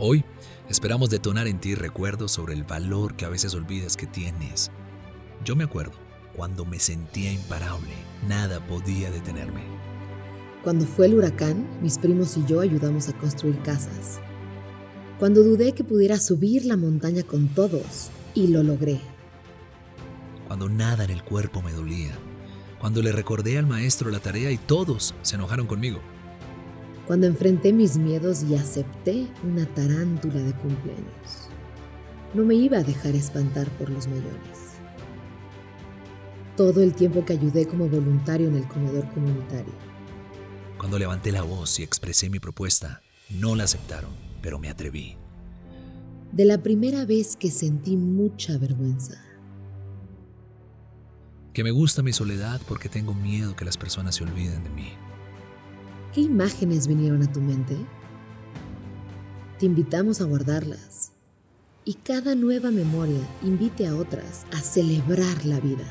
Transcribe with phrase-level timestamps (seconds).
[0.00, 0.24] Hoy
[0.68, 4.70] esperamos detonar en ti recuerdos sobre el valor que a veces olvidas que tienes.
[5.44, 5.94] Yo me acuerdo,
[6.36, 7.90] cuando me sentía imparable,
[8.28, 9.62] nada podía detenerme.
[10.62, 14.20] Cuando fue el huracán, mis primos y yo ayudamos a construir casas.
[15.18, 19.00] Cuando dudé que pudiera subir la montaña con todos, y lo logré.
[20.46, 22.16] Cuando nada en el cuerpo me dolía.
[22.78, 25.98] Cuando le recordé al maestro la tarea y todos se enojaron conmigo
[27.08, 31.48] cuando enfrenté mis miedos y acepté una tarántula de cumpleaños.
[32.34, 34.76] No me iba a dejar espantar por los mayores.
[36.54, 39.72] Todo el tiempo que ayudé como voluntario en el comedor comunitario.
[40.76, 44.10] Cuando levanté la voz y expresé mi propuesta, no la aceptaron,
[44.42, 45.16] pero me atreví.
[46.32, 49.24] De la primera vez que sentí mucha vergüenza.
[51.54, 54.92] Que me gusta mi soledad porque tengo miedo que las personas se olviden de mí.
[56.18, 57.76] ¿Qué imágenes vinieron a tu mente?
[59.60, 61.12] Te invitamos a guardarlas
[61.84, 65.84] y cada nueva memoria invite a otras a celebrar la vida.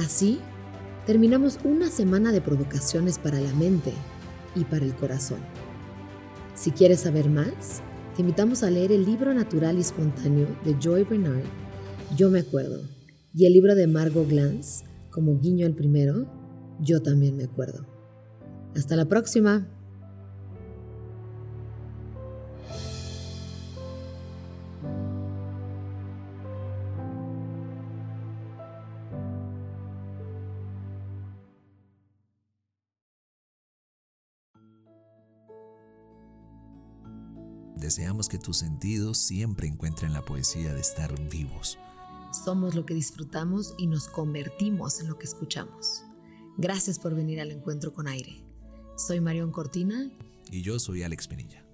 [0.00, 0.40] Así,
[1.06, 3.92] terminamos una semana de provocaciones para la mente
[4.56, 5.38] y para el corazón.
[6.56, 7.82] Si quieres saber más,
[8.16, 11.44] te invitamos a leer el libro natural y espontáneo de Joy Bernard,
[12.16, 12.82] Yo me acuerdo,
[13.32, 16.26] y el libro de Margot Glantz, como guiño al primero,
[16.80, 17.97] Yo también me acuerdo.
[18.78, 19.66] Hasta la próxima.
[37.74, 41.78] Deseamos que tus sentidos siempre encuentren la poesía de estar vivos.
[42.44, 46.04] Somos lo que disfrutamos y nos convertimos en lo que escuchamos.
[46.58, 48.47] Gracias por venir al encuentro con aire.
[48.98, 50.10] Soy Marión Cortina.
[50.50, 51.64] Y yo soy Alex Penilla.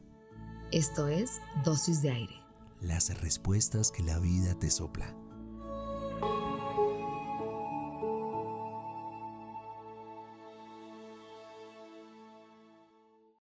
[0.73, 2.35] Esto es Dosis de Aire.
[2.83, 5.17] Las respuestas que la vida te sopla.